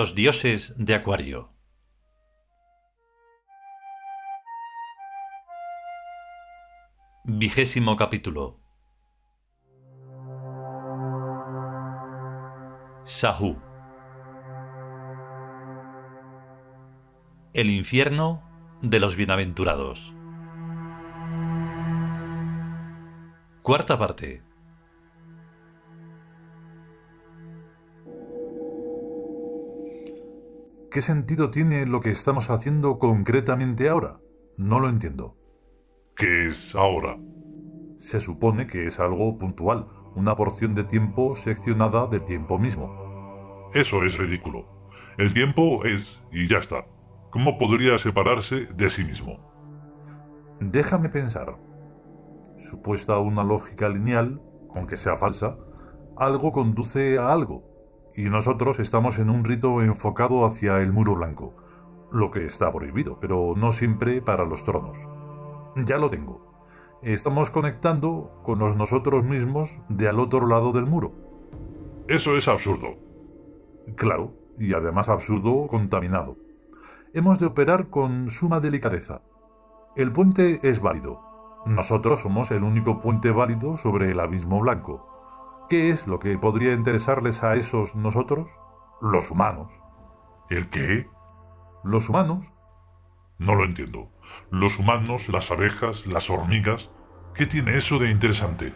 [0.00, 1.52] Los dioses de Acuario.
[7.24, 8.58] Vigésimo capítulo.
[13.04, 13.60] Sahu.
[17.52, 18.42] El infierno
[18.80, 20.14] de los bienaventurados.
[23.60, 24.49] Cuarta parte.
[30.90, 34.18] ¿Qué sentido tiene lo que estamos haciendo concretamente ahora?
[34.56, 35.36] No lo entiendo.
[36.16, 37.16] ¿Qué es ahora?
[38.00, 43.70] Se supone que es algo puntual, una porción de tiempo seccionada del tiempo mismo.
[43.72, 44.66] Eso es ridículo.
[45.16, 46.84] El tiempo es y ya está.
[47.30, 49.38] ¿Cómo podría separarse de sí mismo?
[50.58, 51.56] Déjame pensar.
[52.58, 54.42] Supuesta una lógica lineal,
[54.74, 55.56] aunque sea falsa,
[56.16, 57.69] algo conduce a algo
[58.20, 61.54] y nosotros estamos en un rito enfocado hacia el muro blanco,
[62.12, 64.98] lo que está prohibido, pero no siempre para los tronos.
[65.74, 66.98] Ya lo tengo.
[67.00, 71.12] Estamos conectando con los nosotros mismos de al otro lado del muro.
[72.08, 72.98] Eso es absurdo.
[73.96, 76.36] Claro, y además absurdo contaminado.
[77.14, 79.22] Hemos de operar con suma delicadeza.
[79.96, 81.22] El puente es válido.
[81.64, 85.09] Nosotros somos el único puente válido sobre el abismo blanco.
[85.70, 88.58] ¿Qué es lo que podría interesarles a esos nosotros?
[89.00, 89.70] Los humanos.
[90.48, 91.08] ¿El qué?
[91.84, 92.52] Los humanos.
[93.38, 94.10] No lo entiendo.
[94.50, 96.90] Los humanos, las abejas, las hormigas.
[97.34, 98.74] ¿Qué tiene eso de interesante?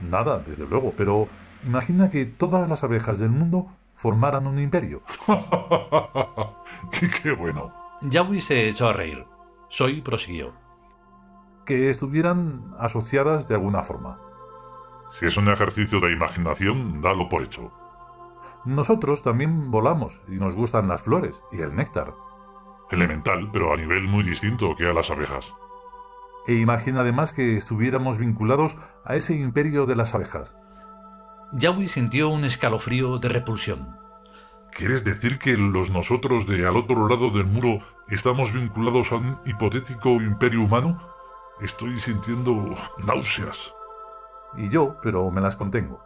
[0.00, 1.28] Nada, desde luego, pero
[1.66, 5.02] imagina que todas las abejas del mundo formaran un imperio.
[6.92, 7.74] qué, qué bueno.
[8.00, 9.26] Yawi se echó a reír.
[9.68, 10.54] Soy prosiguió.
[11.66, 14.18] Que estuvieran asociadas de alguna forma.
[15.14, 17.70] Si es un ejercicio de imaginación, dalo por hecho.
[18.64, 22.14] Nosotros también volamos y nos gustan las flores y el néctar.
[22.90, 25.54] Elemental, pero a nivel muy distinto que a las abejas.
[26.48, 30.56] E imagina además que estuviéramos vinculados a ese imperio de las abejas.
[31.52, 33.96] Yawi sintió un escalofrío de repulsión.
[34.72, 39.36] ¿Quieres decir que los nosotros de al otro lado del muro estamos vinculados a un
[39.46, 41.00] hipotético imperio humano?
[41.60, 42.74] Estoy sintiendo
[43.06, 43.72] náuseas
[44.56, 46.00] y yo, pero me las contengo.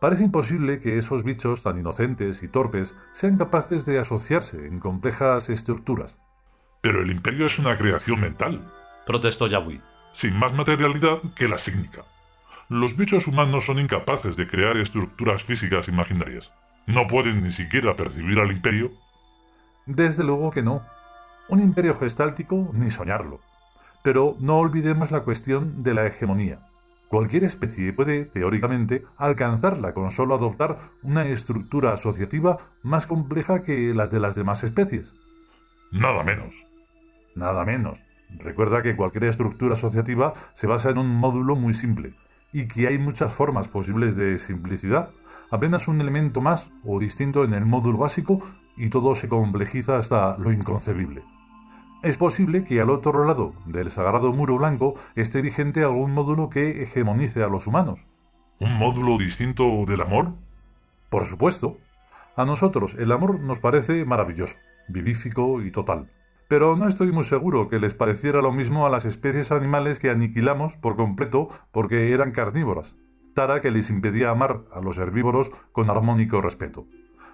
[0.00, 5.48] Parece imposible que esos bichos tan inocentes y torpes sean capaces de asociarse en complejas
[5.48, 6.18] estructuras.
[6.80, 8.72] Pero el imperio es una creación mental,
[9.06, 9.80] protestó Yahweh.
[10.12, 12.04] Sin más materialidad que la sígnica.
[12.68, 16.52] Los bichos humanos son incapaces de crear estructuras físicas imaginarias.
[16.86, 18.90] No pueden ni siquiera percibir al imperio.
[19.86, 20.82] Desde luego que no.
[21.48, 23.40] Un imperio gestáltico ni soñarlo.
[24.02, 26.71] Pero no olvidemos la cuestión de la hegemonía.
[27.12, 34.10] Cualquier especie puede, teóricamente, alcanzarla con solo adoptar una estructura asociativa más compleja que las
[34.10, 35.14] de las demás especies.
[35.90, 36.54] Nada menos.
[37.34, 38.00] Nada menos.
[38.38, 42.14] Recuerda que cualquier estructura asociativa se basa en un módulo muy simple,
[42.50, 45.10] y que hay muchas formas posibles de simplicidad.
[45.50, 48.40] Apenas un elemento más o distinto en el módulo básico
[48.74, 51.22] y todo se complejiza hasta lo inconcebible.
[52.02, 56.82] Es posible que al otro lado del sagrado muro blanco esté vigente algún módulo que
[56.82, 58.06] hegemonice a los humanos.
[58.58, 60.32] ¿Un módulo distinto del amor?
[61.10, 61.78] Por supuesto.
[62.34, 64.56] A nosotros el amor nos parece maravilloso,
[64.88, 66.10] vivífico y total.
[66.48, 70.10] Pero no estoy muy seguro que les pareciera lo mismo a las especies animales que
[70.10, 72.96] aniquilamos por completo porque eran carnívoras,
[73.32, 76.84] tara que les impedía amar a los herbívoros con armónico respeto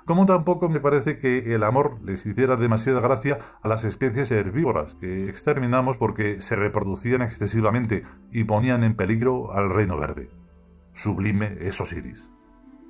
[0.09, 4.95] como tampoco me parece que el amor les hiciera demasiada gracia a las especies herbívoras
[4.95, 10.31] que exterminamos porque se reproducían excesivamente y ponían en peligro al reino verde.
[10.95, 12.31] Sublime es Osiris.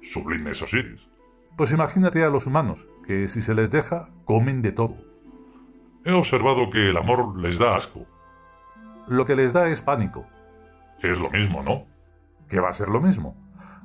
[0.00, 1.08] Sublime es Osiris.
[1.56, 4.94] Pues imagínate a los humanos, que si se les deja, comen de todo.
[6.04, 8.06] He observado que el amor les da asco.
[9.08, 10.24] Lo que les da es pánico.
[11.02, 11.84] Es lo mismo, ¿no?
[12.48, 13.36] ¿Qué va a ser lo mismo?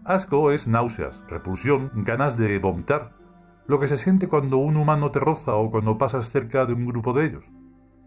[0.06, 3.23] Asco es náuseas, repulsión, ganas de vomitar,
[3.68, 6.86] lo que se siente cuando un humano te roza o cuando pasas cerca de un
[6.86, 7.50] grupo de ellos.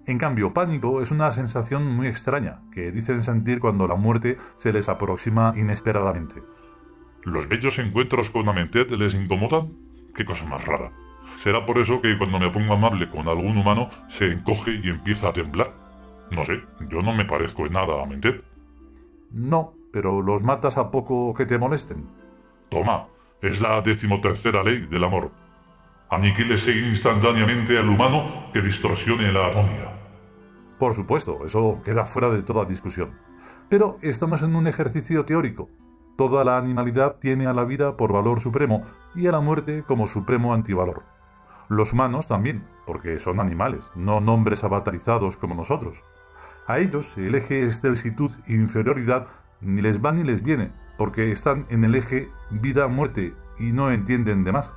[0.06, 4.72] En cambio, pánico es una sensación muy extraña que dicen sentir cuando la muerte se
[4.72, 6.42] les aproxima inesperadamente.
[7.22, 9.72] ¿Los bellos encuentros con Amentet les incomodan?
[10.14, 10.92] Qué cosa más rara.
[11.38, 15.28] Será por eso que cuando me pongo amable con algún humano se encoge y empieza
[15.28, 15.74] a temblar.
[16.30, 18.44] No sé, yo no me parezco en nada a Amentet.
[19.32, 22.06] No, pero los matas a poco que te molesten.
[22.68, 23.08] Toma,
[23.42, 25.45] es la decimotercera ley del amor
[26.10, 29.92] aniquílese instantáneamente al humano que distorsione la armonía.
[30.78, 33.18] Por supuesto, eso queda fuera de toda discusión.
[33.68, 35.68] Pero estamos en un ejercicio teórico.
[36.16, 40.06] Toda la animalidad tiene a la vida por valor supremo y a la muerte como
[40.06, 41.02] supremo antivalor.
[41.68, 46.04] Los humanos también, porque son animales, no nombres avatarizados como nosotros.
[46.66, 49.26] A ellos el eje excelsitud-inferioridad
[49.60, 54.44] ni les va ni les viene, porque están en el eje vida-muerte y no entienden
[54.44, 54.74] de más.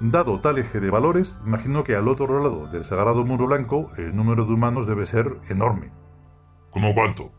[0.00, 4.14] Dado tal eje de valores, imagino que al otro lado del sagrado muro blanco el
[4.14, 5.90] número de humanos debe ser enorme.
[6.70, 7.32] ¿Cómo cuánto?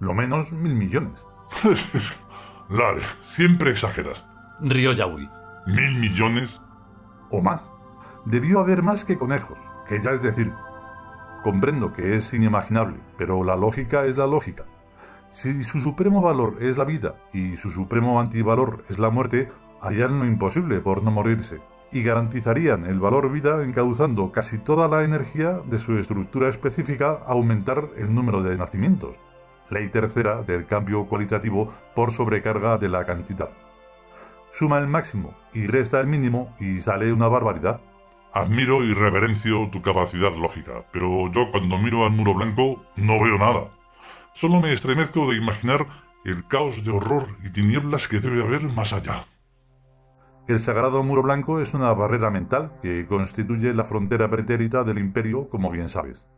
[0.00, 1.24] Lo menos mil millones.
[2.68, 4.26] Lare, siempre exageras.
[4.60, 5.30] Rió Yawi.
[5.68, 6.60] ¿Mil millones?
[7.30, 7.72] O más.
[8.24, 10.52] Debió haber más que conejos, que ya es decir.
[11.44, 14.64] Comprendo que es inimaginable, pero la lógica es la lógica.
[15.30, 20.18] Si su supremo valor es la vida y su supremo antivalor es la muerte, harían
[20.18, 21.60] lo imposible por no morirse
[21.92, 27.32] y garantizarían el valor vida encauzando casi toda la energía de su estructura específica a
[27.32, 29.18] aumentar el número de nacimientos.
[29.70, 33.50] Ley tercera del cambio cualitativo por sobrecarga de la cantidad.
[34.52, 37.80] Suma el máximo y resta el mínimo y sale una barbaridad.
[38.32, 43.38] Admiro y reverencio tu capacidad lógica, pero yo cuando miro al muro blanco no veo
[43.38, 43.68] nada.
[44.34, 45.86] Solo me estremezco de imaginar
[46.24, 49.24] el caos de horror y tinieblas que debe haber más allá.
[50.48, 55.48] El sagrado muro blanco es una barrera mental que constituye la frontera pretérita del imperio,
[55.48, 56.28] como bien sabes.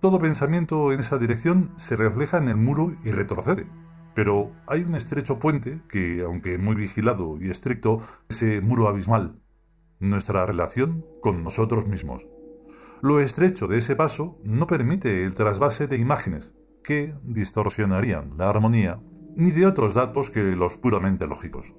[0.00, 3.66] Todo pensamiento en esa dirección se refleja en el muro y retrocede.
[4.14, 9.40] Pero hay un estrecho puente que, aunque muy vigilado y estricto, ese muro abismal,
[10.00, 12.28] nuestra relación con nosotros mismos.
[13.00, 16.54] Lo estrecho de ese paso no permite el trasvase de imágenes,
[16.84, 19.00] que distorsionarían la armonía,
[19.34, 21.72] ni de otros datos que los puramente lógicos.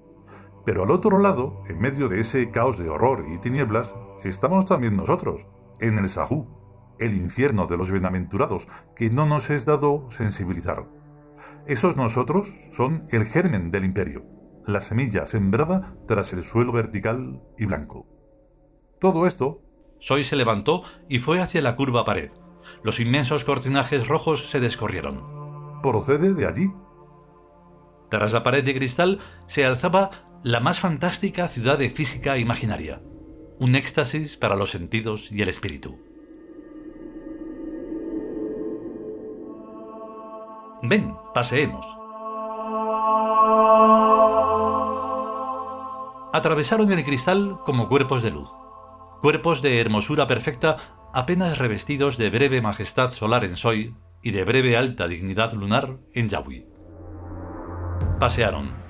[0.65, 4.95] Pero al otro lado, en medio de ese caos de horror y tinieblas, estamos también
[4.95, 5.47] nosotros,
[5.79, 6.47] en el Sahú,
[6.99, 10.85] el infierno de los bienaventurados, que no nos es dado sensibilizar.
[11.65, 14.23] Esos nosotros son el germen del imperio,
[14.65, 18.07] la semilla sembrada tras el suelo vertical y blanco.
[18.99, 19.61] Todo esto...
[19.99, 22.31] Soy se levantó y fue hacia la curva pared.
[22.83, 25.81] Los inmensos cortinajes rojos se descorrieron.
[25.81, 26.71] Procede de allí.
[28.09, 32.99] Tras la pared de cristal se alzaba la más fantástica ciudad de física imaginaria.
[33.59, 35.99] Un éxtasis para los sentidos y el espíritu.
[40.81, 41.85] Ven, paseemos.
[46.33, 48.51] Atravesaron el cristal como cuerpos de luz,
[49.21, 50.77] cuerpos de hermosura perfecta
[51.13, 56.29] apenas revestidos de breve majestad solar en Soy y de breve alta dignidad lunar en
[56.29, 56.65] Yawi.
[58.19, 58.80] Pasearon.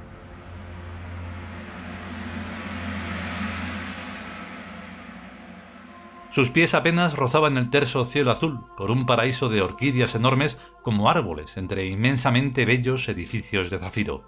[6.32, 11.10] Sus pies apenas rozaban el terso cielo azul por un paraíso de orquídeas enormes como
[11.10, 14.24] árboles entre inmensamente bellos edificios de zafiro.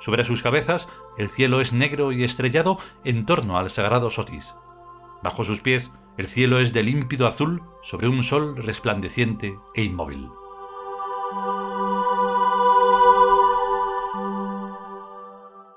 [0.00, 4.54] Sobre sus cabezas el cielo es negro y estrellado en torno al sagrado Sotis.
[5.22, 10.28] Bajo sus pies el cielo es de límpido azul sobre un sol resplandeciente e inmóvil.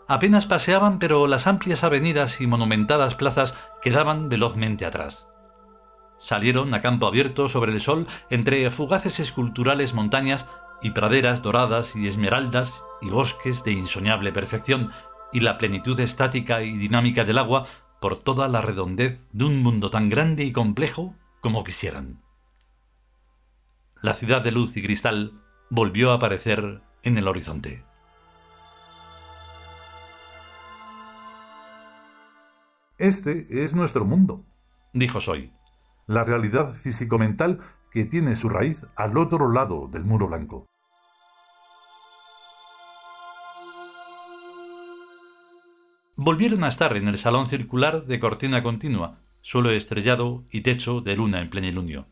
[0.10, 5.28] Apenas paseaban, pero las amplias avenidas y monumentadas plazas quedaban velozmente atrás.
[6.20, 10.48] Salieron a campo abierto sobre el sol entre fugaces esculturales montañas
[10.82, 14.92] y praderas doradas y esmeraldas y bosques de insoñable perfección
[15.32, 17.68] y la plenitud estática y dinámica del agua
[18.00, 22.22] por toda la redondez de un mundo tan grande y complejo como quisieran.
[24.02, 25.34] La ciudad de luz y cristal
[25.70, 27.84] volvió a aparecer en el horizonte.
[32.98, 34.44] Este es nuestro mundo,
[34.94, 35.52] dijo Soy
[36.08, 37.60] la realidad físico-mental
[37.92, 40.66] que tiene su raíz al otro lado del muro blanco.
[46.16, 51.16] Volvieron a estar en el salón circular de cortina continua, suelo estrellado y techo de
[51.16, 52.08] luna en plenilunio.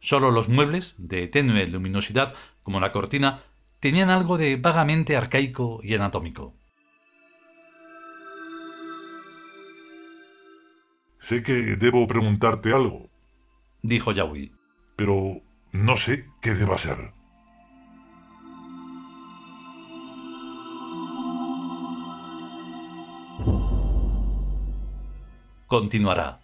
[0.00, 3.42] Solo los muebles, de tenue luminosidad como la cortina,
[3.80, 6.54] tenían algo de vagamente arcaico y anatómico.
[11.18, 13.10] Sé que debo preguntarte algo,
[13.82, 14.52] dijo Yawi.
[14.96, 15.40] Pero
[15.72, 17.12] no sé qué deba ser.
[25.66, 26.40] Continuará.